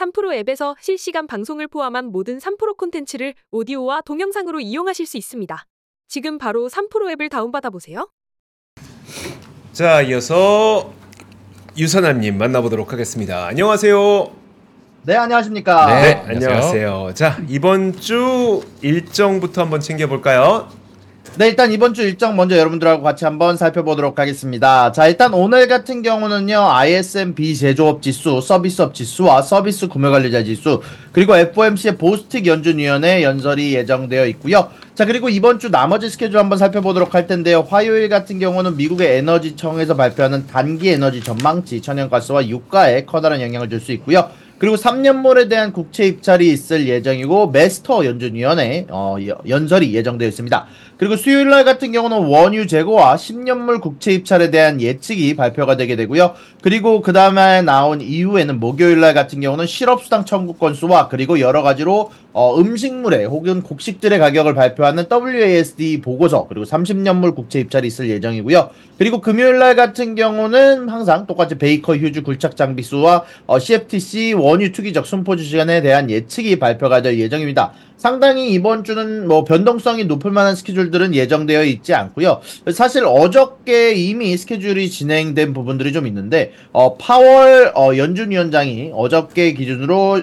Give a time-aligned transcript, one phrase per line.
[0.00, 5.66] 3프로 앱에서 실시간 방송을 포함한 모든 3프로 콘텐츠를 오디오와 동영상으로 이용하실 수 있습니다.
[6.08, 8.08] 지금 바로 3프로 앱을 다운받아 보세요.
[9.72, 10.92] 자, 이어서
[11.76, 13.46] 유선아님 만나보도록 하겠습니다.
[13.46, 14.32] 안녕하세요.
[15.02, 15.86] 네, 안녕하십니까.
[15.86, 16.50] 네, 네, 안녕하세요.
[16.50, 17.14] 안녕하세요.
[17.14, 20.68] 자, 이번 주 일정부터 한번 챙겨볼까요?
[21.36, 24.90] 네, 일단 이번 주 일정 먼저 여러분들하고 같이 한번 살펴보도록 하겠습니다.
[24.90, 31.36] 자, 일단 오늘 같은 경우는요, ISM 비제조업 지수, 서비스업 지수와 서비스 구매 관리자 지수, 그리고
[31.36, 34.70] FOMC의 보스틱 연준위원회 연설이 예정되어 있고요.
[34.94, 37.64] 자, 그리고 이번 주 나머지 스케줄 한번 살펴보도록 할 텐데요.
[37.68, 43.92] 화요일 같은 경우는 미국의 에너지청에서 발표하는 단기 에너지 전망치, 천연가스와 유가에 커다란 영향을 줄 수
[43.92, 44.28] 있고요.
[44.60, 50.66] 그리고 3년물에 대한 국채 입찰이 있을 예정이고 메스터 연준위원회 어, 여- 연설이 예정되어 있습니다.
[50.98, 56.34] 그리고 수요일 날 같은 경우는 원유 재고와 10년물 국채 입찰에 대한 예측이 발표가 되게 되고요.
[56.60, 62.10] 그리고 그 다음에 나온 이후에는 목요일 날 같은 경우는 실업수당 청구 건수와 그리고 여러 가지로
[62.32, 68.70] 어, 음식물의 혹은 곡식들의 가격을 발표하는 WASD 보고서 그리고 30년물 국채 입찰이 있을 예정이고요.
[68.98, 74.72] 그리고 금요일 날 같은 경우는 항상 똑같이 베이커 휴즈 굴착 장비 수와 어, CFTC 원유
[74.72, 77.72] 투기적 순포주 시간에 대한 예측이 발표가 될 예정입니다.
[77.96, 82.40] 상당히 이번 주는 뭐 변동성이 높을 만한 스케줄들은 예정되어 있지 않고요.
[82.72, 90.22] 사실 어저께 이미 스케줄이 진행된 부분들이 좀 있는데 어, 파월 어, 연준 위원장이 어저께 기준으로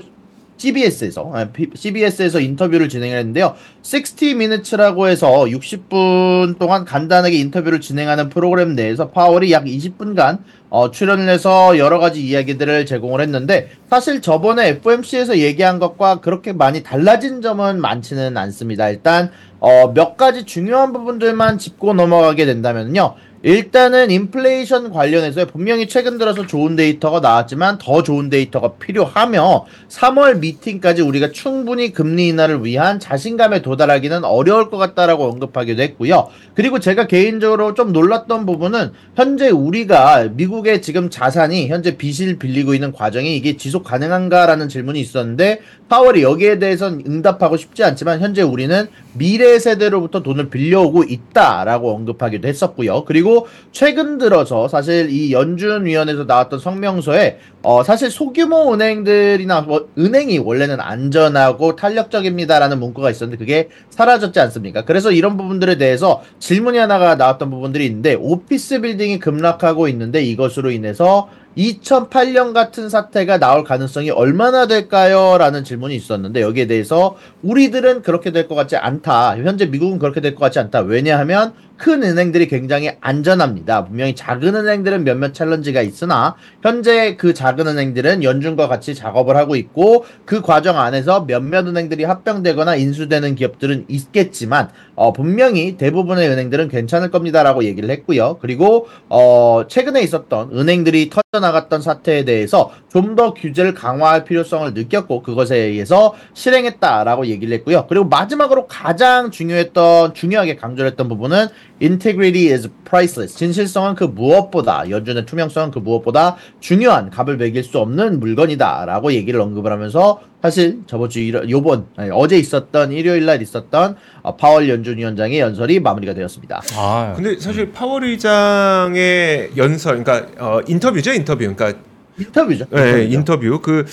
[0.58, 1.32] CBS에서
[1.76, 3.56] CBS에서 인터뷰를 진행을 했는데요.
[3.84, 11.30] 60 Minutes라고 해서 60분 동안 간단하게 인터뷰를 진행하는 프로그램 내에서 파월이 약 20분간 어, 출연을
[11.30, 17.80] 해서 여러 가지 이야기들을 제공을 했는데 사실 저번에 FOMC에서 얘기한 것과 그렇게 많이 달라진 점은
[17.80, 18.90] 많지는 않습니다.
[18.90, 23.16] 일단 어, 몇 가지 중요한 부분들만 짚고 넘어가게 된다면요.
[23.48, 31.02] 일단은 인플레이션 관련해서 분명히 최근 들어서 좋은 데이터가 나왔지만 더 좋은 데이터가 필요하며 3월 미팅까지
[31.02, 36.28] 우리가 충분히 금리 인하를 위한 자신감에 도달하기는 어려울 것 같다라고 언급하기도 했고요.
[36.56, 42.92] 그리고 제가 개인적으로 좀 놀랐던 부분은 현재 우리가 미국의 지금 자산이 현재 빚을 빌리고 있는
[42.92, 49.58] 과정이 이게 지속 가능한가라는 질문이 있었는데 파월이 여기에 대해서는 응답하고 싶지 않지만 현재 우리는 미래
[49.58, 53.06] 세대로부터 돈을 빌려오고 있다라고 언급하기도 했었고요.
[53.06, 53.37] 그리고
[53.72, 61.76] 최근 들어서 사실 이 연준위원회에서 나왔던 성명서에 어 사실 소규모 은행들이나 뭐 은행이 원래는 안전하고
[61.76, 64.86] 탄력적입니다라는 문구가 있었는데 그게 사라졌지 않습니까?
[64.86, 71.30] 그래서 이런 부분들에 대해서 질문이 하나가 나왔던 부분들이 있는데 오피스 빌딩이 급락하고 있는데 이것으로 인해서
[71.58, 75.38] 2008년 같은 사태가 나올 가능성이 얼마나 될까요?
[75.40, 79.38] 라는 질문이 있었는데 여기에 대해서 우리들은 그렇게 될 것 같지 않다.
[79.38, 80.82] 현재 미국은 그렇게 될 것 같지 않다.
[80.82, 83.86] 왜냐하면 큰 은행들이 굉장히 안전합니다.
[83.86, 90.06] 분명히 작은 은행들은 몇몇 챌린지가 있으나 현재 그 작은 은행들은 연준과 같이 작업을 하고 있고
[90.26, 97.64] 그 과정 안에서 몇몇 은행들이 합병되거나 인수되는 기업들은 있겠지만 어, 분명히 대부분의 은행들은 괜찮을 겁니다라고
[97.64, 98.38] 얘기를 했고요.
[98.42, 105.24] 그리고 어, 최근에 있었던 은행들이 터져나 갔던 사태에 대해서 좀 더 규제를 강화할 필요성을 느꼈고
[105.24, 107.86] 그것에 의해서 실행했다라고 얘기를 했고요.
[107.88, 111.48] 그리고 마지막으로 가장 중요했던 중요하게 강조했던 부분은
[111.82, 113.36] integrity is priceless.
[113.38, 119.72] 진실성은 그 무엇보다 연준의 투명성은 그 무엇보다 중요한 값을 매길 수 없는 물건이다라고 얘기를 언급을
[119.72, 124.98] 하면서 사실 저번 주 일, 요번 아니, 어제 있었던 일요일 날 있었던 어, 파월 연준
[124.98, 126.62] 위원장의 연설이 마무리가 되었습니다.
[126.76, 131.40] 아, 근데 사실 파월 의장의 연설, 그러니까 어, 인터뷰죠, 인터뷰.
[131.40, 131.80] 그러니까
[132.20, 132.66] 인터뷰죠.
[132.70, 133.14] 네, 인터뷰죠.
[133.14, 133.86] 인터뷰 그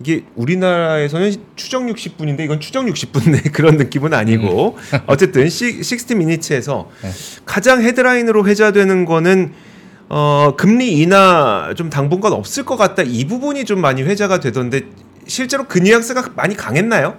[0.00, 7.10] 이게 우리나라에서는 추정 60분인데 이건 추정 60분 그런 느낌은 아니고 어쨌든 시, 60 미니츠에서 네.
[7.44, 9.52] 가장 헤드라인으로 회자되는 거는
[10.08, 14.82] 어 금리 인하 좀 당분간 없을 것 같다 이 부분이 좀 많이 회자가 되던데
[15.28, 17.14] 실제로 그 뉘앙스가 많이 강했나요?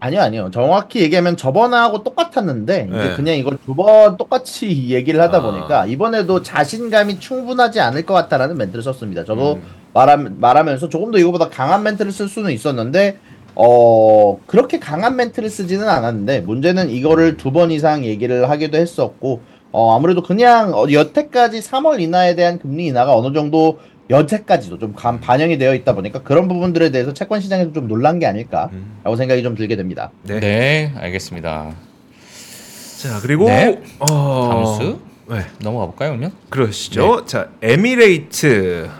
[0.00, 0.50] 아니요, 아니요.
[0.52, 3.14] 정확히 얘기하면 저번하고 똑같았는데 이제 네.
[3.16, 5.42] 그냥 이걸 두 번 똑같이 얘기를 하다 아.
[5.42, 9.24] 보니까 이번에도 자신감이 충분하지 않을 것 같다라는 멘트를 썼습니다.
[9.24, 9.62] 저도 음.
[9.94, 13.18] 말하, 말하면서 조금 더 이거보다 강한 멘트를 쓸 수는 있었는데
[13.54, 19.40] 어 그렇게 강한 멘트를 쓰지는 않았는데 문제는 이거를 두 번 이상 얘기를 하기도 했었고
[19.70, 23.78] 어 아무래도 그냥 어, 여태까지 3월 인하에 대한 금리 인하가 어느 정도
[24.10, 28.26] 여태까지도 좀 감, 반영이 되어 있다 보니까 그런 부분들에 대해서 채권 시장에서 좀 놀란 게
[28.26, 29.16] 아닐까라고 음.
[29.16, 30.10] 생각이 좀 들게 됩니다.
[30.24, 30.40] 네.
[30.40, 31.72] 네, 알겠습니다.
[32.98, 33.80] 자 그리고 네.
[33.98, 35.46] 어, 다음 수 네.
[35.60, 36.32] 넘어가 볼까요, 그러면?
[36.50, 37.24] 그러시죠.
[37.24, 38.90] 자, 에미레이트가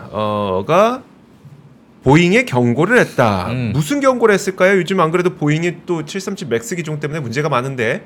[2.03, 3.49] 보잉에 경고를 했다.
[3.51, 3.71] 음.
[3.73, 4.77] 무슨 경고를 했을까요?
[4.77, 8.03] 요즘 안 그래도 보잉이 또 737 맥스 기종 때문에 문제가 많은데.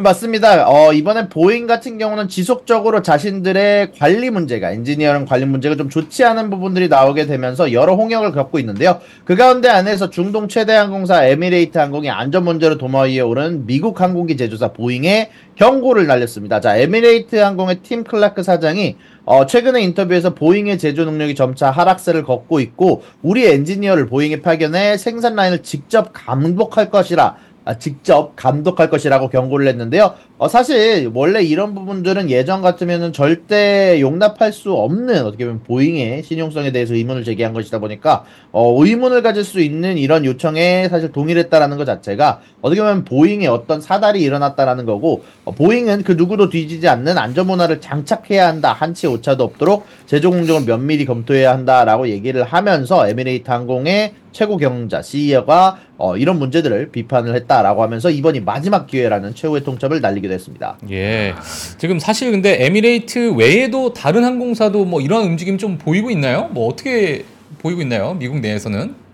[0.00, 0.68] 맞습니다.
[0.68, 6.50] 어, 이번에 보잉 같은 경우는 지속적으로 자신들의 관리 문제가, 엔지니어링 관리 문제가 좀 좋지 않은
[6.50, 9.00] 부분들이 나오게 되면서 여러 홍역을 겪고 있는데요.
[9.24, 14.36] 그 가운데 안에서 중동 최대 항공사 에미레이트 항공이 안전 문제로 도마 위에 오른 미국 항공기
[14.36, 16.60] 제조사 보잉에 경고를 날렸습니다.
[16.60, 22.60] 자, 에미레이트 항공의 팀 클라크 사장이 어, 최근에 인터뷰에서 보잉의 제조 능력이 점차 하락세를 걷고
[22.60, 27.36] 있고 우리 엔지니어를 보잉에 파견해 생산 라인을 직접 감독할 것이라 아,
[27.76, 30.14] 직접 감독할 것이라고 경고를 했는데요.
[30.38, 36.72] 어, 사실 원래 이런 부분들은 예전 같으면은 절대 용납할 수 없는 어떻게 보면 보잉의 신용성에
[36.72, 41.76] 대해서 의문을 제기한 것이다 보니까 어, 의문을 가질 수 있는 이런 요청에 사실 동의를 했다라는
[41.76, 47.18] 것 자체가 어떻게 보면 보잉의 어떤 사달이 일어났다라는 거고 어, 보잉은 그 누구도 뒤지지 않는
[47.18, 53.50] 안전 문화를 장착해야 한다 한치 오차도 없도록 제조 공정을 면밀히 검토해야 한다라고 얘기를 하면서 에미레이트
[53.50, 60.00] 항공의 최고 경영자 CEO가 어, 이런 문제들을 비판을 했다라고 하면서 이번이 마지막 기회라는 최후의 통첩을
[60.00, 60.78] 날리기도 했습니다.
[60.90, 61.34] 예.
[61.78, 66.48] 지금 사실 근데 에미레이트 외에도 다른 항공사도 뭐 이런 움직임 좀 보이고 있나요?
[66.52, 67.24] 뭐 어떻게
[67.58, 68.14] 보이고 있나요?
[68.14, 69.07] 미국 내에서는?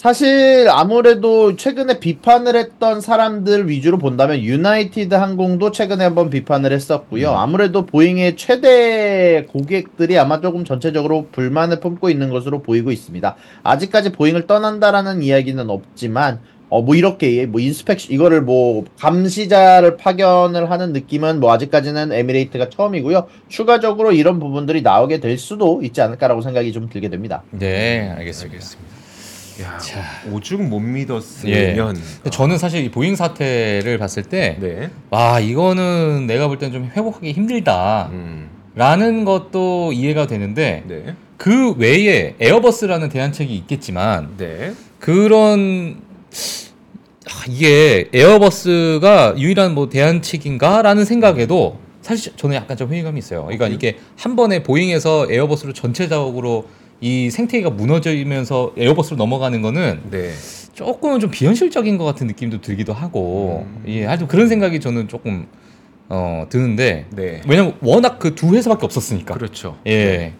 [0.00, 7.32] 사실 아무래도 최근에 비판을 했던 사람들 위주로 본다면 유나이티드 항공도 최근에 한번 비판을 했었고요.
[7.32, 13.36] 아무래도 보잉의 최대 고객들이 아마 조금 전체적으로 불만을 품고 있는 것으로 보이고 있습니다.
[13.62, 20.94] 아직까지 보잉을 떠난다라는 이야기는 없지만 어 뭐 이렇게 뭐 inspection 이거를 뭐 감시자를 파견을 하는
[20.94, 23.26] 느낌은 뭐 아직까지는 에미레이트가 처음이고요.
[23.48, 27.42] 추가적으로 이런 부분들이 나오게 될 수도 있지 않을까라고 생각이 좀 들게 됩니다.
[27.50, 28.64] 네, 알겠습니다.
[29.62, 30.02] 야, 자.
[30.30, 30.86] 오죽 못 예.
[30.86, 31.94] 믿었으면.
[31.94, 34.90] 근데 저는 사실 이 보잉 사태를 봤을 때, 네.
[35.10, 38.08] 와 이거는 내가 볼 때는 좀 회복하기 힘들다.
[38.12, 38.60] 음.
[38.74, 41.14] 라는 것도 이해가 되는데 네.
[41.36, 44.72] 그 외에 에어버스라는 대안책이 있겠지만 네.
[45.00, 46.00] 그런
[47.26, 53.42] 아, 이게 에어버스가 유일한 뭐 대안책인가라는 생각에도 사실 저는 약간 좀 회의감이 있어요.
[53.42, 56.66] 그러니까 이게 한 번에 보잉에서 에어버스로 전체적으로
[57.00, 60.32] 이 생태계가 무너지면서 에어버스로 넘어가는 거는 네.
[60.74, 63.82] 조금은 좀 비현실적인 것 같은 느낌도 들기도 하고 음.
[63.88, 65.46] 예, 하여튼 그런 생각이 저는 조금
[66.08, 67.40] 어 드는데 네.
[67.48, 69.78] 왜냐면 워낙 그 두 회사밖에 없었으니까 그렇죠.
[69.86, 70.34] 예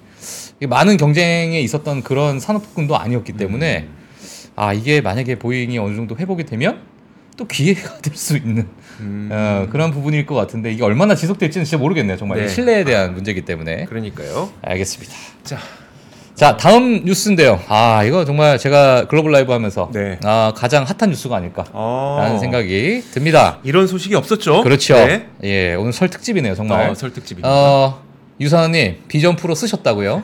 [0.59, 3.95] 이게 많은 경쟁에 있었던 그런 산업군도 아니었기 때문에 음.
[4.57, 6.81] 아 이게 만약에 보잉이 어느 정도 회복이 되면
[7.37, 8.67] 또 기회가 될 수 있는
[9.01, 9.29] 음.
[9.33, 12.49] 어, 그런 부분일 것 같은데 이게 얼마나 지속될지는 진짜 모르겠네요 정말 네.
[12.49, 14.51] 신뢰에 대한 문제이기 때문에 그러니까요.
[14.61, 15.15] 알겠습니다
[15.45, 15.59] 자,
[16.41, 20.19] 자 다음 뉴스인데요 아 이거 정말 제가 글로벌 라이브 하면서 네.
[20.25, 22.17] 아 가장 핫한 뉴스가 아닐까 어.
[22.19, 23.59] 라는 생각이 듭니다.
[23.63, 24.63] 이런 소식이 없었죠?
[24.63, 24.95] 그렇죠.
[24.95, 25.29] 네.
[25.45, 26.89] 예, 오늘 설 특집이네요, 정말.
[26.89, 27.47] 어, 설 특집입니다.
[27.47, 28.01] 어,
[28.41, 30.23] 유사님 비전 프로 쓰셨다고요?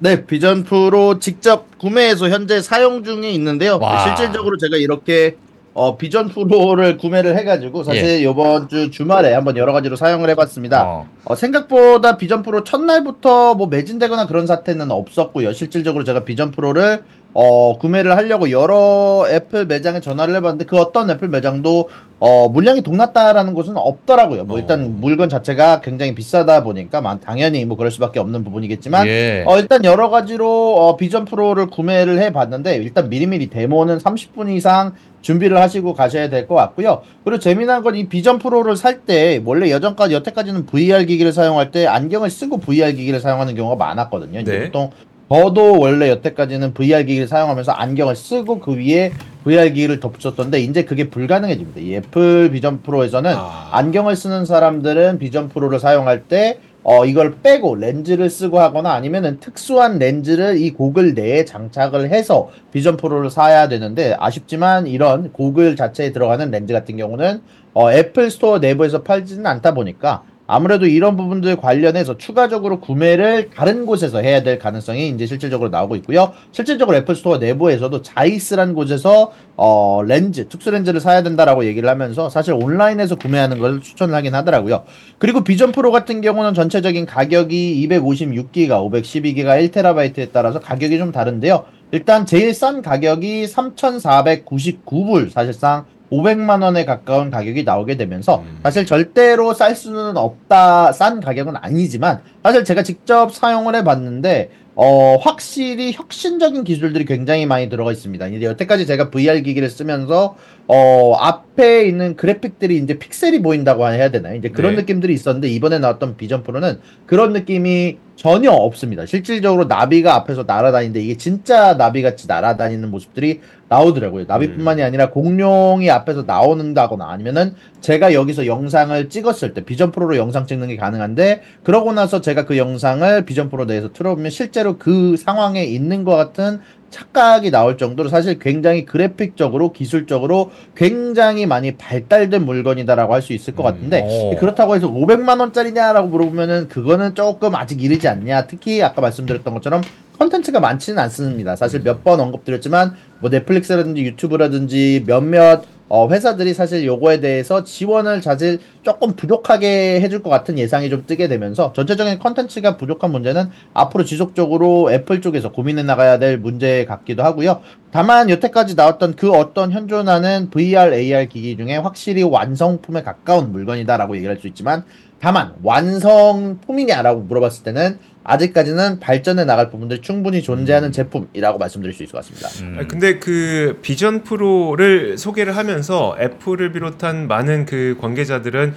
[0.00, 3.78] 네, 비전 프로 직접 구매해서 현재 사용 중에 있는데요.
[3.80, 4.06] 와.
[4.06, 5.36] 실질적으로 제가 이렇게
[5.78, 10.84] 어, 비전 프로를 구매를 해가지고 사실 이번 주 주말에 한번 여러 가지로 사용을 해봤습니다.
[10.84, 11.06] 어.
[11.24, 15.52] 어, 생각보다 비전 프로 첫날부터 뭐 매진되거나 그런 사태는 없었고요.
[15.52, 17.04] 실질적으로 제가 비전 프로를
[17.34, 21.88] 어, 구매를 하려고 여러 애플 매장에 전화를 해봤는데 그 어떤 애플 매장도
[22.20, 24.44] 어, 물량이 동났다라는 곳은 없더라고요.
[24.44, 24.58] 뭐 어.
[24.58, 29.44] 일단 물건 자체가 굉장히 비싸다 보니까 만- 당연히 뭐 그럴 수밖에 없는 부분이겠지만 예.
[29.46, 35.58] 어, 일단 여러 가지로 어, 비전 프로를 구매를 해봤는데 일단 미리미리 데모는 30분 이상 준비를
[35.58, 37.02] 하시고 가셔야 될 것 같고요.
[37.24, 41.86] 그리고 재미난 건 이 비전 프로를 살 때 원래 여전까지 여태까지는 VR 기기를 사용할 때
[41.86, 44.40] 안경을 쓰고 VR 기기를 사용하는 경우가 많았거든요.
[44.40, 44.64] 이제 네.
[44.66, 44.90] 보통
[45.30, 49.12] 저도 원래 여태까지는 VR 기기를 사용하면서 안경을 쓰고 그 위에
[49.44, 51.80] VR 기기를 덮쳤던데 이제 그게 불가능해집니다.
[51.80, 53.68] 이 애플 비전 프로에서는 아.
[53.72, 59.98] 안경을 쓰는 사람들은 비전 프로를 사용할 때 어, 이걸 빼고 렌즈를 쓰고 하거나 아니면은 특수한
[59.98, 66.50] 렌즈를 이 고글 내에 장착을 해서 비전 프로를 사야 되는데 아쉽지만 이런 고글 자체에 들어가는
[66.50, 67.42] 렌즈 같은 경우는
[67.74, 74.22] 어, 애플 스토어 내부에서 팔지는 않다 보니까 아무래도 이런 부분들 관련해서 추가적으로 구매를 다른 곳에서
[74.22, 76.32] 해야 될 가능성이 이제 실질적으로 나오고 있고요.
[76.52, 82.54] 실질적으로 애플 스토어 내부에서도 자이스라는 곳에서 어, 렌즈, 특수 렌즈를 사야 된다라고 얘기를 하면서 사실
[82.54, 84.84] 온라인에서 구매하는 걸 추천을 하긴 하더라고요.
[85.18, 91.66] 그리고 비전 프로 같은 경우는 전체적인 가격이 256기가, 512기가, 1TB에 따라서 가격이 좀 다른데요.
[91.92, 98.60] 일단 제일 싼 가격이 3,499불 사실상 500만 원에 가까운 가격이 나오게 되면서 음.
[98.62, 104.50] 사실 절대로 쌀 수는 없다 싼 가격은 아니지만 사실 제가 직접 사용을 해봤는데
[104.80, 108.28] 어 확실히 혁신적인 기술들이 굉장히 많이 들어가 있습니다.
[108.28, 110.36] 이제 여태까지 제가 VR 기기를 쓰면서
[110.68, 114.36] 어 앞에 있는 그래픽들이 이제 픽셀이 보인다고 해야 되나요?
[114.36, 114.82] 이제 그런 네.
[114.82, 119.04] 느낌들이 있었는데 이번에 나왔던 비전 프로는 그런 느낌이 전혀 없습니다.
[119.04, 124.24] 실질적으로 나비가 앞에서 날아다니는데 이게 진짜 나비 같이 날아다니는 모습들이 나오더라고요.
[124.26, 130.68] 나비뿐만이 아니라 공룡이 앞에서 나오는다거나 아니면은 제가 여기서 영상을 찍었을 때 비전 프로로 영상 찍는
[130.68, 136.04] 게 가능한데 그러고 나서 제가 그 영상을 비전 프로 내에서 틀어보면 실제로 그 상황에 있는
[136.04, 136.60] 것 같은
[136.90, 143.62] 착각이 나올 정도로 사실 굉장히 그래픽적으로 기술적으로 굉장히 많이 발달된 물건이다라고 할 수 있을 것
[143.62, 144.36] 같은데 오.
[144.36, 149.82] 그렇다고 해서 500만 원짜리냐라고 물어보면은 그거는 조금 아직 이르지 않냐 특히 아까 말씀드렸던 것처럼
[150.18, 157.20] 컨텐츠가 많지는 않습니다 사실 몇 번 언급드렸지만 뭐 넷플릭스라든지 유튜브라든지 몇몇 어, 회사들이 사실 요거에
[157.20, 163.10] 대해서 지원을 사실 조금 부족하게 해줄 것 같은 예상이 좀 뜨게 되면서 전체적인 컨텐츠가 부족한
[163.10, 167.62] 문제는 앞으로 지속적으로 애플 쪽에서 고민해 나가야 될 문제 같기도 하고요.
[167.90, 174.36] 다만 여태까지 나왔던 그 어떤 현존하는 VR, AR 기기 중에 확실히 완성품에 가까운 물건이다라고 얘기할
[174.36, 174.84] 수 있지만
[175.20, 182.18] 다만 완성품이냐라고 물어봤을 때는 아직까지는 발전해 나갈 부분들이 충분히 존재하는 제품이라고 말씀드릴 수 있을 것
[182.18, 182.48] 같습니다.
[182.62, 182.86] 음.
[182.88, 188.74] 근데 그 비전 프로를 소개를 하면서 애플을 비롯한 많은 그 관계자들은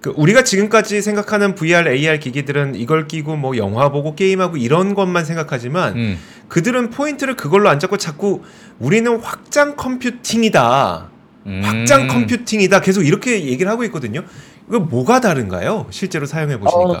[0.00, 5.24] 그 우리가 지금까지 생각하는 VR, AR 기기들은 이걸 끼고 뭐 영화 보고 게임하고 이런 것만
[5.26, 6.18] 생각하지만 음.
[6.48, 8.40] 그들은 포인트를 그걸로 안 잡고 자꾸
[8.78, 11.10] 우리는 확장 컴퓨팅이다.
[11.46, 11.60] 음.
[11.64, 12.80] 확장 컴퓨팅이다.
[12.80, 14.22] 계속 이렇게 얘기를 하고 있거든요.
[14.70, 15.86] 이거 뭐가 다른가요?
[15.90, 16.90] 실제로 사용해 보시니까.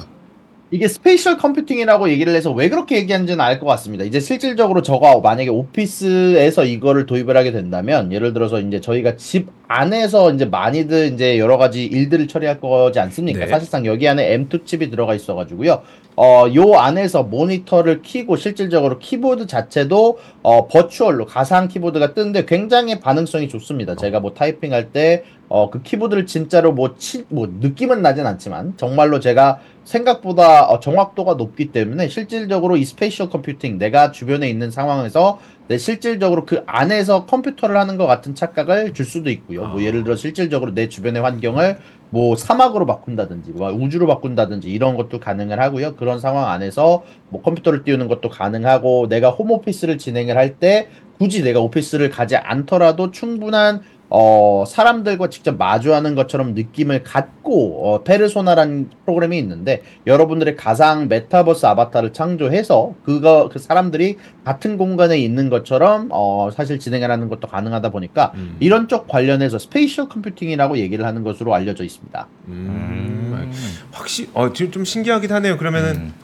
[0.72, 4.04] 이게 spatial computing이라고 얘기를 해서 왜 그렇게 얘기하는지는 알 것 같습니다.
[4.04, 10.32] 이제 실질적으로 저가 만약에 오피스에서 이거를 도입을 하게 된다면 예를 들어서 이제 저희가 집 안에서
[10.32, 13.38] 이제 많이들 이제 여러 가지 일들을 처리할 거지 않습니까?
[13.38, 13.46] 네.
[13.46, 15.82] 사실상 여기 안에 M2 칩이 들어가 있어 가지고요.
[16.16, 23.48] 어, 요 안에서 모니터를 키고 실질적으로 키보드 자체도 어, 버추얼로 가상 키보드가 뜨는데 굉장히 반응성이
[23.48, 23.94] 좋습니다.
[23.94, 29.18] 제가 뭐 타이핑할 때 어, 그 키보드를 진짜로 뭐, 치, 뭐, 느낌은 나진 않지만, 정말로
[29.18, 35.78] 제가 생각보다 어, 정확도가 높기 때문에 실질적으로 이 spatial computing, 내가 주변에 있는 상황에서 내
[35.78, 39.68] 실질적으로 그 안에서 컴퓨터를 하는 것 같은 착각을 줄 수도 있고요.
[39.68, 39.84] 뭐 아.
[39.84, 41.78] 예를 들어 실질적으로 내 주변의 환경을
[42.10, 45.94] 뭐 사막으로 바꾼다든지, 뭐 우주로 바꾼다든지 이런 것도 가능을 하고요.
[45.94, 51.44] 그런 상황 안에서 뭐 컴퓨터를 띄우는 것도 가능하고, 내가 home office를 진행을 할 때 굳이
[51.44, 59.38] 내가 오피스를 가지 않더라도 충분한 어, 사람들과 직접 마주하는 것처럼 느낌을 갖고, 어, 페르소나라는 프로그램이
[59.38, 66.80] 있는데, 여러분들의 가상 메타버스 아바타를 창조해서, 그거, 그 사람들이 같은 공간에 있는 것처럼, 어, 사실
[66.80, 68.56] 진행을 하는 것도 가능하다 보니까, 음.
[68.58, 72.28] 이런 쪽 관련해서 spatial computing이라고 얘기를 하는 것으로 알려져 있습니다.
[72.48, 73.50] 음.
[73.92, 75.56] 확실히 어 지금 좀 신기하긴 하네요.
[75.56, 76.14] 그러면은 음.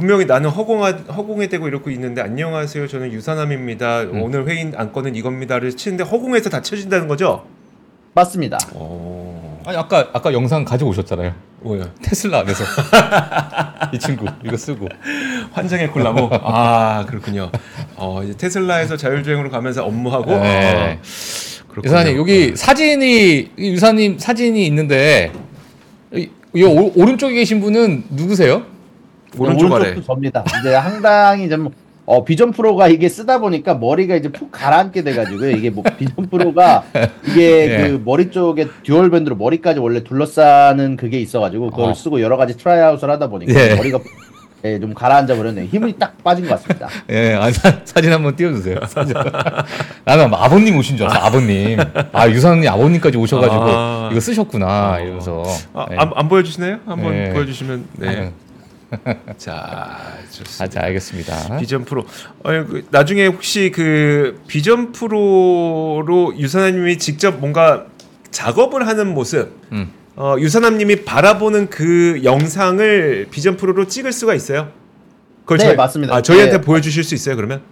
[0.00, 2.88] 분명히 나는 허공하, 허공에 대고 이러고 있는데 안녕하세요.
[2.88, 4.00] 저는 유사남입니다.
[4.04, 4.22] 음.
[4.22, 7.44] 오늘 회의 안건은 이겁니다를 치는데 허공에서 다 쳐진다는 거죠?
[8.14, 8.56] 맞습니다.
[8.72, 9.60] 어.
[9.66, 11.34] 아니 아까 아까 영상 가지고 오셨잖아요.
[11.60, 11.92] 뭐야?
[12.02, 12.64] 테슬라 안에서
[13.92, 14.88] 이 친구 이거 쓰고
[15.52, 16.30] 환장의 콜라보.
[16.32, 17.50] 아 그렇군요.
[17.96, 20.30] 어 이제 테슬라에서 자율주행으로 가면서 업무하고.
[20.30, 20.98] 네.
[20.98, 21.84] 아, 그렇군요.
[21.84, 25.30] 유사님 여기 사진이 이 유사님 사진이 있는데
[26.14, 28.79] 이, 이 오, 오른쪽에 계신 분은 누구세요?
[29.38, 29.84] 오른쪽 아래.
[29.84, 30.44] 오른쪽도 접니다.
[30.60, 31.70] 이제 상당히 좀,
[32.06, 35.50] 어, 비전 프로가 이게 쓰다 보니까 머리가 이제 푹 가라앉게 돼가지고요.
[35.50, 36.84] 이게 뭐 비전 프로가
[37.28, 37.88] 이게 예.
[37.88, 41.94] 그 머리 쪽에 dual 밴드로 머리까지 원래 둘러싸는 그게 있어가지고 그걸 어.
[41.94, 43.74] 쓰고 여러 가지 tryout을 하다 보니까 예.
[43.76, 44.00] 머리가
[44.62, 45.64] 예, 좀 가라앉아 버렸네요.
[45.66, 46.88] 힘이 딱 빠진 것 같습니다.
[47.08, 48.76] 예, 아, 사, 사진 한번 띄워주세요.
[48.88, 49.14] 사진.
[50.04, 51.26] 나는 아버님 오신 줄 알았어.
[51.26, 51.78] 아버님.
[52.12, 54.08] 아 유사남님 아버님까지 오셔가지고 아.
[54.10, 55.00] 이거 쓰셨구나 어.
[55.00, 55.44] 이러면서.
[55.72, 55.96] 아, 예.
[55.96, 56.80] 안, 안 보여주시나요?
[56.84, 57.32] 한번 네.
[57.32, 58.08] 보여주시면 네.
[58.08, 58.30] 아,
[59.36, 59.98] 자
[60.30, 60.64] 좋습니다.
[60.64, 61.58] 아, 자 알겠습니다.
[61.58, 62.02] 비전 프로.
[62.42, 67.86] 어, 그, 나중에 혹시 그 비전 프로로 유사남님이 직접 뭔가
[68.30, 69.90] 작업을 하는 모습, 음.
[70.16, 74.70] 어, 유사남님이 바라보는 그 영상을 비전 프로로 찍을 수가 있어요.
[75.42, 76.14] 그걸 네, 저희- 맞습니다.
[76.14, 76.60] 아, 저희한테 네.
[76.62, 77.62] 보여주실 수 있어요, 그러면?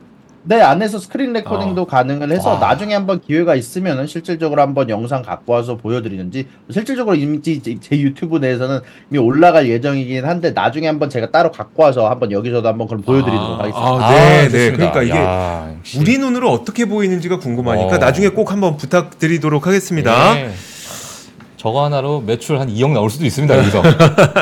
[0.45, 2.59] 네, 안에서 스크린 레코딩도 가능을 해서 와.
[2.59, 8.39] 나중에 한번 기회가 있으면은 실질적으로 한번 영상 갖고 와서 보여드리는지 실질적으로 이미 제, 제 유튜브
[8.39, 8.81] 내에서는
[9.11, 13.61] 이미 올라갈 예정이긴 한데 나중에 한번 제가 따로 갖고 와서 한번 여기서도 한번 그럼 보여드리도록
[13.61, 14.07] 아, 하겠습니다.
[14.07, 14.49] 아, 네, 네.
[14.49, 14.93] 좋습니다.
[14.93, 15.75] 그러니까 이게 야.
[15.99, 17.99] 우리 눈으로 어떻게 보이는지가 궁금하니까 어.
[17.99, 20.39] 나중에 꼭 한번 부탁드리도록 하겠습니다.
[20.39, 20.51] 예.
[21.59, 23.83] 저거 하나로 매출 한 2억 나올 수도 있습니다 여기서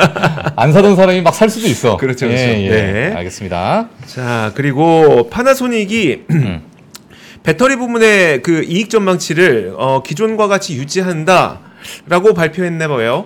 [0.55, 2.47] 안 사던 사람이 막 살 수도 있어 그렇죠, 예, 그렇죠.
[2.47, 2.69] 예.
[2.69, 3.13] 네.
[3.13, 6.61] 알겠습니다 자, 그리고 파나소닉이 음.
[7.43, 13.25] 배터리 부분의 그 이익 전망치를 어, 기존과 같이 유지한다라고 발표했나 봐요.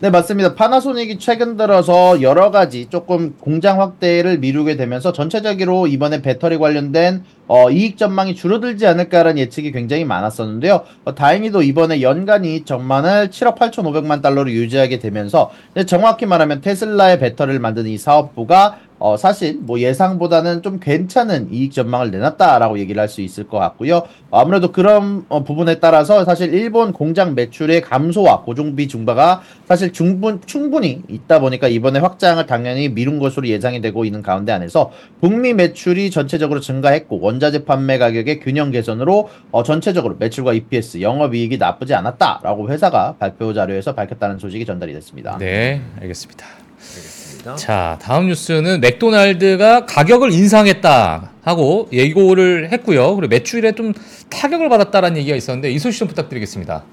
[0.00, 0.56] 네, 맞습니다.
[0.56, 7.70] 파나소닉이 최근 들어서 여러 가지 조금 공장 확대를 미루게 되면서 전체적으로 이번에 배터리 관련된 어,
[7.70, 10.82] 이익 전망이 줄어들지 않을까라는 예측이 굉장히 많았었는데요.
[11.04, 15.50] 어, 다행히도 이번에 연간 이익 전망을 7억 8,500만 달러로 유지하게 되면서
[15.86, 22.12] 정확히 말하면 테슬라의 배터리를 만드는 이 사업부가 어, 사실 뭐 예상보다는 좀 괜찮은 이익 전망을
[22.12, 24.02] 내놨다라고 얘기를 할 수 있을 것 같고요.
[24.30, 31.02] 아무래도 그런 어, 부분에 따라서 사실 일본 공장 매출의 감소와 고정비 증가가 사실 충분, 충분히
[31.08, 36.60] 있다 보니까 이번에 확장을 당연히 미룬 것으로 예상이 되고 있는 가운데 안에서 북미 매출이 전체적으로
[36.60, 43.54] 증가했고 원자재 판매 가격의 균형 개선으로 어, 전체적으로 매출과 EPS, 영업이익이 나쁘지 않았다라고 회사가 발표
[43.54, 45.38] 자료에서 밝혔다는 소식이 전달이 됐습니다.
[45.38, 46.46] 네, 알겠습니다.
[46.78, 47.56] 알겠습니다.
[47.56, 53.16] 자, 다음 뉴스는 맥도날드가 가격을 인상했다 하고 예고를 했고요.
[53.16, 53.92] 그리고 매출에 좀
[54.30, 56.84] 타격을 받았다라는 얘기가 있었는데 이 소식 좀 부탁드리겠습니다.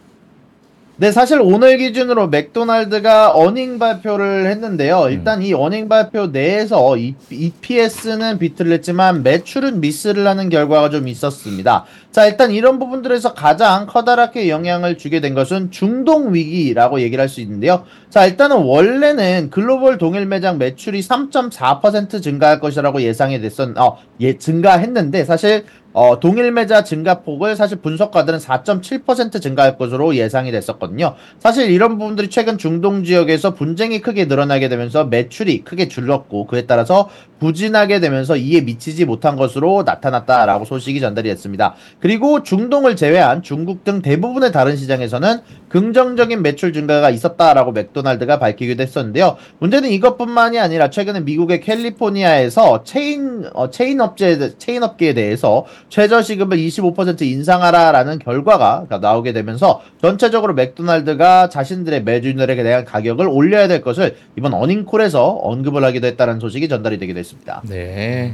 [1.02, 5.08] 네, 사실 오늘 기준으로 맥도날드가 earning 발표를 했는데요.
[5.10, 11.86] 일단 이 earning 발표 내에서 이- EPS는 beat를 냈지만 매출은 miss를 하는 결과가 좀 있었습니다.
[12.12, 17.40] 자, 일단 이런 부분들에서 가장 커다랗게 영향을 주게 된 것은 중동 위기라고 얘기를 할 수
[17.40, 17.86] 있는데요.
[18.10, 25.26] 자, 일단은 원래는 글로벌 동일 매장 매출이 3.4% 증가할 것이라고 예상이 됐었, 어, 예, 증가했는데
[25.26, 31.16] 사실 어, 동일 매장 증가폭을 사실 분석가들은 4.7% 증가할 것으로 예상이 됐었거든요.
[31.40, 37.10] 사실 이런 부분들이 최근 중동 지역에서 분쟁이 크게 늘어나게 되면서 매출이 크게 줄었고 그에 따라서
[37.40, 41.74] 부진하게 되면서 이에 미치지 못한 것으로 나타났다라고 소식이 전달이 됐습니다.
[42.00, 45.40] 그리고 중동을 제외한 중국 등 대부분의 다른 시장에서는
[45.70, 49.38] 긍정적인 매출 증가가 있었다라고 맥도날드가 밝히기도 했었는데요.
[49.60, 56.58] 문제는 이것뿐만이 아니라 최근에 미국의 캘리포니아에서 체인 어, 체인 업체 체인 업계에 대해서 최저 시급을
[56.58, 64.54] 25% 인상하라라는 결과가 나오게 되면서 전체적으로 맥도날드가 자신들의 매주인들에게 대한 가격을 올려야 될 것을 이번
[64.54, 67.62] earning call에서 언급을 하기도 했다는 소식이 전달이 되기도 했습니다.
[67.68, 68.34] 네,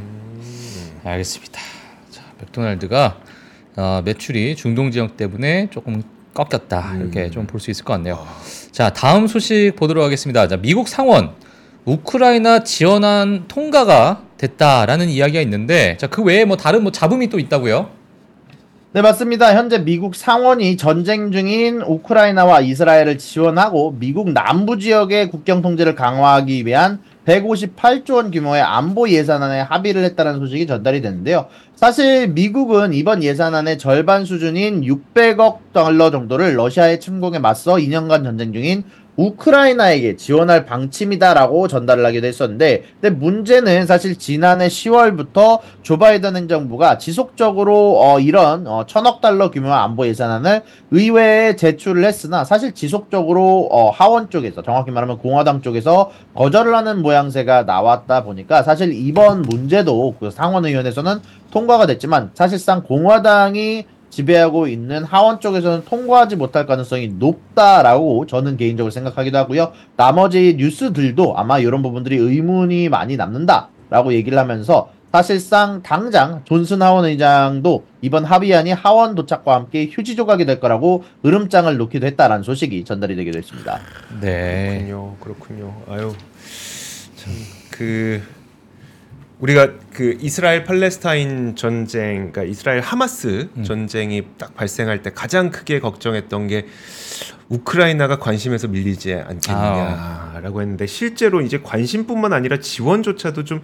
[1.04, 1.60] 알겠습니다.
[2.12, 3.18] 자, 맥도날드가
[3.78, 6.02] 어, 매출이 중동 지역 때문에 조금
[6.34, 8.26] 꺾였다 이렇게 좀볼 수 있을 것 같네요.
[8.76, 10.50] 자, 다음 소식 보도록 하겠습니다.
[10.50, 11.30] 자, 미국 상원
[11.86, 17.90] 우크라이나 지원안 통과가 됐다라는 이야기가 있는데, 자, 그 외에 뭐 다른 뭐 잡음이 또 있다고요?
[18.92, 19.56] 네, 맞습니다.
[19.56, 27.00] 현재 미국 상원이 전쟁 중인 우크라이나와 이스라엘을 지원하고 미국 남부 지역의 국경 통제를 강화하기 위한
[27.26, 31.48] 158조 원 규모의 안보 예산안에 합의를 했다는 소식이 전달이 됐는데요.
[31.76, 38.86] 사실 미국은 이번 예산안의 절반 수준인 600억 달러 정도를 러시아의 침공에 맞서 2년간 전쟁 중인
[39.18, 48.02] 우크라이나에게 지원할 방침이다라고 전달을 하기도 했었는데, 근데 문제는 사실 지난해 10월부터 조 바이든 행정부가 지속적으로
[48.02, 54.30] 어, 이런 어, 천억 달러 규모의 안보 예산안을 의회에 제출을 했으나 사실 지속적으로 어, 하원
[54.30, 60.66] 쪽에서 정확히 말하면 공화당 쪽에서 거절을 하는 모양새가 나왔다 보니까 사실 이번 문제도 그 상원
[60.66, 61.20] 의원에서는
[61.52, 69.38] 통과가 됐지만 사실상 공화당이 지배하고 있는 하원 쪽에서는 통과하지 못할 가능성이 높다라고 저는 개인적으로 생각하기도
[69.38, 69.74] 하고요.
[69.98, 77.86] 나머지 뉴스들도 아마 이런 부분들이 의문이 많이 남는다라고 얘기를 하면서 사실상 당장 존슨 하원 의장도
[78.02, 83.38] 이번 합의안이 하원 도착과 함께 휴지 조각이 될 거라고 으름장을 놓기도 했다라는 소식이 전달이 되기도
[83.38, 83.80] 했습니다.
[84.22, 84.86] 네.
[84.88, 85.16] 그렇군요.
[85.20, 85.74] 그렇군요.
[85.90, 86.14] 아유
[87.16, 88.22] 참 그
[89.40, 93.64] 우리가 그 이스라엘 팔레스타인 전쟁, 그러니까 이스라엘 하마스 음.
[93.64, 96.68] 전쟁이 딱 발생할 때 가장 크게 걱정했던 게
[97.50, 103.62] 우크라이나가 관심에서 밀리지 않겠느냐라고 했는데 실제로 이제 관심뿐만 아니라 지원조차도 좀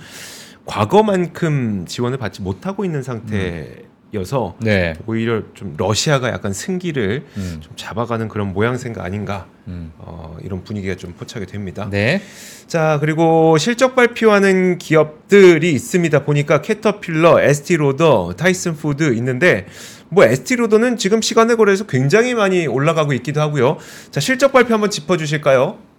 [0.65, 4.93] 과거만큼 지원을 받지 못하고 있는 상태 여서 네.
[5.07, 7.57] 오히려 좀 러시아가 약간 승기를 음.
[7.61, 9.93] 좀 잡아가는 그런 모양새가 아닌가 음.
[9.97, 11.87] 어, 이런 분위기가 좀 포착이 됩니다.
[11.89, 12.21] 네.
[12.67, 16.23] 자 그리고 실적 발표하는 기업들이 있습니다.
[16.25, 19.65] 보니까 캐터필러, 에스티로더, 타이슨푸드 있는데
[20.09, 23.77] 뭐 에스티로더는 지금 시간외 거래에서 굉장히 많이 올라가고 있기도 하고요.
[24.11, 25.90] 자 실적 발표 한번 짚어주실까요?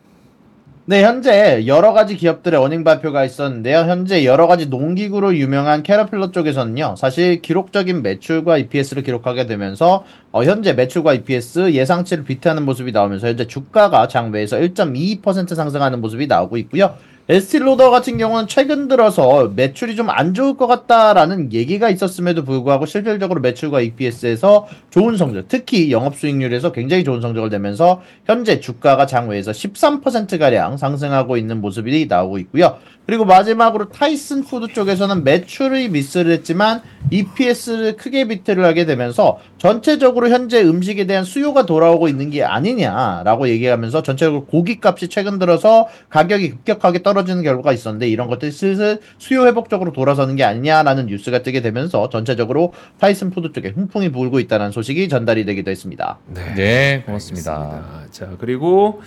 [0.84, 3.78] 네, 현재 여러 가지 기업들의 earning 발표가 있었는데요.
[3.88, 10.72] 현재 여러 가지 농기구로 유명한 캐터필러 쪽에서는요, 사실 기록적인 매출과 EPS를 기록하게 되면서, 어, 현재
[10.72, 16.96] 매출과 EPS 예상치를 beat하는 모습이 나오면서, 현재 주가가 장외에서 1.22% 상승하는 모습이 나오고 있고요.
[17.28, 22.84] 에스티 로더 같은 경우는 최근 들어서 매출이 좀 안 좋을 것 같다라는 얘기가 있었음에도 불구하고
[22.84, 29.52] 실질적으로 매출과 EPS에서 좋은 성적, 특히 영업 수익률에서 굉장히 좋은 성적을 내면서 현재 주가가 장외에서
[29.52, 32.78] 13%가량 상승하고 있는 모습이 나오고 있고요.
[33.06, 36.82] 그리고 마지막으로 타이슨 푸드 쪽에서는 매출에 miss를 했지만
[37.12, 44.02] EPS를 크게 beat를 하게 되면서 전체적으로 현재 음식에 대한 수요가 돌아오고 있는 게 아니냐라고 얘기하면서
[44.02, 49.66] 전체적으로 고기 값이 최근 들어서 가격이 급격하게 떨어지는 결과가 있었는데 이런 것들이 슬슬 수요 회복
[49.66, 55.08] 쪽으로 돌아서는 게 아니냐라는 뉴스가 뜨게 되면서 전체적으로 타이슨 푸드 쪽에 훈풍이 불고 있다는 소식이
[55.08, 56.18] 전달이 되기도 했습니다.
[56.56, 57.52] 네, 고맙습니다.
[57.52, 58.06] 알겠습니다.
[58.10, 59.02] 자, 그리고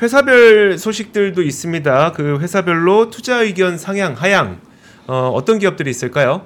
[0.00, 2.12] 회사별 소식들도 있습니다.
[2.12, 4.60] 그 회사별로 투자 의견 상향, 하향.
[5.06, 6.42] 어, 어떤 기업들이 있을까요?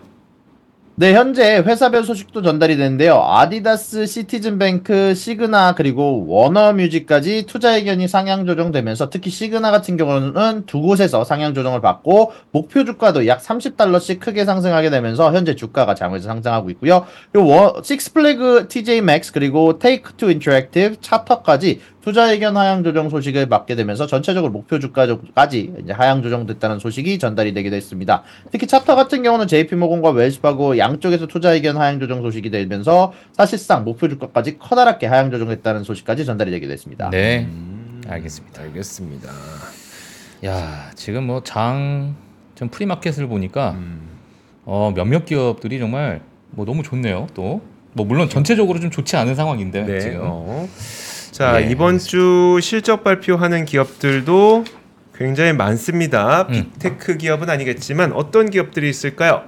[0.96, 3.20] 네, 현재 회사별 소식도 전달이 되는데요.
[3.20, 11.24] 아디다스, 시티즌뱅크, 시그나 그리고 워너뮤직까지 투자 의견이 상향 조정되면서 특히 시그나 같은 경우는 두 곳에서
[11.24, 17.06] 상향 조정을 받고 목표 주가도 약 30달러씩 크게 상승하게 되면서 현재 주가가 장외에서 상승하고 있고요.
[17.32, 23.48] 그리고 워, 식스플래그, TJ 맥스 그리고 테이크 투 인터랙티브, 차터까지 투자 의견 하향 조정 소식을
[23.48, 28.22] 받게 되면서 전체적으로 목표 주가까지 이제 하향 조정됐다는 소식이 전달이 되기도 했습니다.
[28.50, 34.10] 특히 차터 같은 경우는 JP모건과 웰스파고 양쪽에서 투자 의견 하향 조정 소식이 되면서 사실상 목표
[34.10, 37.08] 주가까지 커다랗게 하향 조정됐다는 소식까지 전달이 되기도 했습니다.
[37.08, 38.60] 네, 음, 알겠습니다.
[38.60, 39.32] 알겠습니다.
[40.44, 42.16] 야, 지금 뭐 장,
[42.54, 44.10] 좀 premarket을 보니까 음,
[44.66, 47.28] 어, 몇몇 기업들이 정말 뭐 너무 좋네요.
[47.32, 47.62] 또.
[47.96, 50.00] 뭐 물론 전체적으로 좀 좋지 않은 상황인데 네.
[50.00, 50.18] 지금.
[50.24, 50.68] 어.
[51.34, 54.62] 자, 네, 이번 주 실적 발표하는 기업들도
[55.16, 56.46] 굉장히 많습니다.
[56.48, 56.70] 음.
[56.74, 59.42] 빅테크 기업은 아니겠지만 어떤 기업들이 있을까요?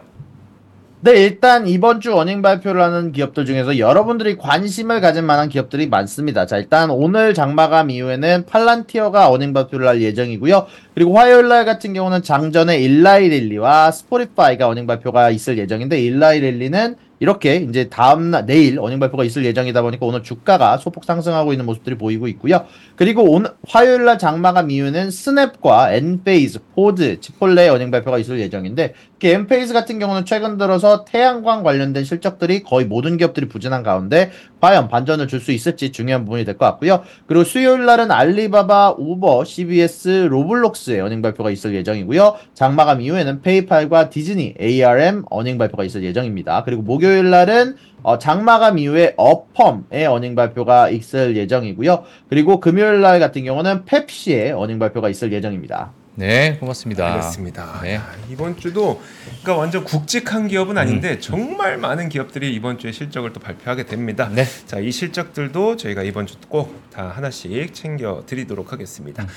[1.02, 6.44] 네, 일단 이번 주 earning 발표를 하는 기업들 중에서 여러분들이 관심을 가질 만한 기업들이 많습니다.
[6.46, 10.66] 자, 일단 오늘 장마감 이후에는 팔란티어가 earning 발표를 할 예정이고요.
[10.92, 17.88] 그리고 화요일 날 같은 경우는 장전에 일라이릴리와 스포티파이가 earning 발표가 있을 예정인데 일라이릴리는 이렇게 이제
[17.88, 22.28] 다음 날 내일 earning 발표가 있을 예정이다 보니까 오늘 주가가 소폭 상승하고 있는 모습들이 보이고
[22.28, 22.66] 있고요.
[22.96, 29.30] 그리고 오늘 화요일 날 장마감 이후에는 스냅과 엔페이즈, 포드, 치폴레의 earning 발표가 있을 예정인데 특히
[29.30, 35.28] 엔페이즈 같은 경우는 최근 들어서 태양광 관련된 실적들이 거의 모든 기업들이 부진한 가운데 과연 반전을
[35.28, 37.02] 줄 수 있을지 중요한 부분이 될 것 같고요.
[37.26, 42.36] 그리고 수요일 날은 알리바바, 우버, CVS, 로블록스의 earning 발표가 있을 예정이고요.
[42.54, 46.64] 장마감 이후에는 페이팔과 디즈니, ARM earning 발표가 있을 예정입니다.
[46.64, 52.04] 그리고 목요일 날은 어, 장마감 이후에 어펌의 earning 발표가 있을 예정이고요.
[52.28, 55.90] 그리고 금요일 날 같은 경우는 펩시의 earning 발표가 있을 예정입니다.
[56.18, 57.12] 네, 고맙습니다.
[57.12, 57.80] 알겠습니다.
[57.82, 57.96] 네.
[57.96, 59.02] 야, 이번 주도
[59.42, 64.30] 그러니까 완전 굵직한 기업은 아닌데 정말 많은 기업들이 이번 주에 실적을 또 발표하게 됩니다.
[64.32, 64.44] 네.
[64.66, 69.24] 자, 이 실적들도 저희가 이번 주 꼭 다 하나씩 챙겨 드리도록 하겠습니다.
[69.24, 69.28] 음.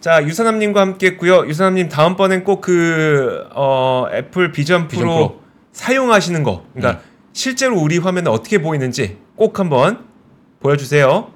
[0.00, 1.46] 자, 유사남님과 함께했고요.
[1.48, 5.40] 유사남님 다음번엔 꼭 그 어, 애플 비전 프로, 비전 프로.
[5.72, 7.15] 사용하시는 거, 그러니까 음.
[7.36, 10.06] 실제로 우리 화면에 어떻게 보이는지 꼭 한번
[10.58, 11.30] 보여주세요.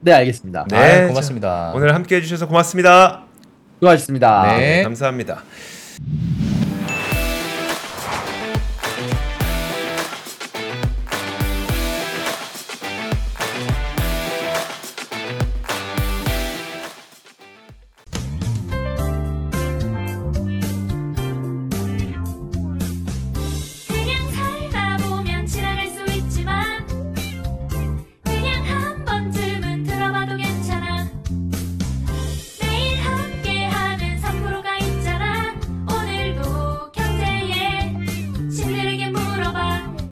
[0.00, 0.64] 네, 알겠습니다.
[0.70, 1.72] 네, 아, 고맙습니다.
[1.74, 3.26] 오늘 함께 해 주셔서 고맙습니다.
[3.78, 4.56] 수고하셨습니다.
[4.56, 4.82] 네.
[4.82, 5.44] 감사합니다.